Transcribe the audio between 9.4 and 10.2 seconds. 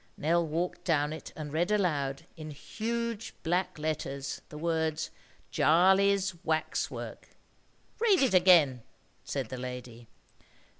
the lady.